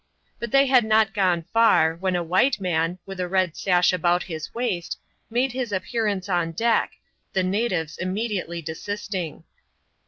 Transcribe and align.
But 0.39 0.49
they 0.49 0.65
tad 0.67 0.83
not 0.83 1.13
gone 1.13 1.43
far, 1.53 1.95
when 1.95 2.15
a 2.15 2.23
white 2.23 2.59
man, 2.59 2.97
with 3.05 3.19
a 3.19 3.27
red 3.27 3.55
sash 3.55 3.93
about 3.93 4.23
his 4.23 4.51
waist, 4.51 4.97
made 5.29 5.51
his 5.51 5.71
appearance 5.71 6.27
on 6.27 6.53
deck, 6.53 6.93
the 7.33 7.43
natives 7.43 7.99
immediately 7.99 8.63
desisting. 8.63 9.43